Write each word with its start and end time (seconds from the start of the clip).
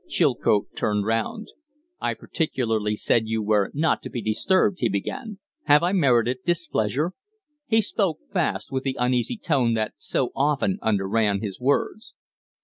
Chilcote 0.09 0.73
turned 0.75 1.05
round. 1.05 1.49
"I 1.99 2.15
particularly 2.15 2.95
said 2.95 3.27
you 3.27 3.43
were 3.43 3.69
not 3.75 4.01
to 4.01 4.09
be 4.09 4.19
disturbed," 4.19 4.79
he 4.79 4.89
began. 4.89 5.37
"Have 5.65 5.83
I 5.83 5.91
merited 5.91 6.39
displeasure?" 6.43 7.11
He 7.67 7.81
spoke 7.81 8.17
fast, 8.33 8.71
with 8.71 8.83
the 8.83 8.97
uneasy 8.99 9.37
tone 9.37 9.75
that 9.75 9.93
so 9.97 10.31
often 10.35 10.79
underran 10.81 11.39
his 11.43 11.59
words. 11.59 12.15